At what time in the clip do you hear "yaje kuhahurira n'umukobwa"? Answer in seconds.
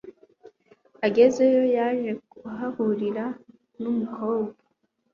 1.75-4.53